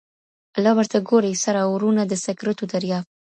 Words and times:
لا 0.63 0.71
ورته 0.77 0.97
ګوري 1.09 1.33
سره 1.43 1.59
اورونه 1.69 2.01
د 2.07 2.13
سکروټو 2.25 2.65
دریاب 2.73 3.03